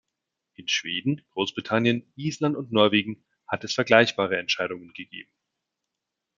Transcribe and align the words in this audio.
In 0.55 0.67
Schweden, 0.67 1.21
Großbritannien, 1.29 2.11
Island 2.15 2.57
und 2.57 2.71
Norwegen 2.71 3.23
hat 3.47 3.63
es 3.63 3.75
vergleichbare 3.75 4.35
Entscheidungen 4.39 4.91
gegeben. 4.93 5.29